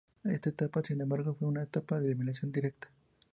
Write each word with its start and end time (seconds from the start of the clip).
Esta 0.23 0.49
etapa, 0.49 0.81
sin 0.81 0.99
embargo, 0.99 1.35
fue 1.35 1.47
una 1.47 1.61
etapa 1.61 1.99
de 1.99 2.07
eliminación 2.07 2.51
directa. 2.51 2.89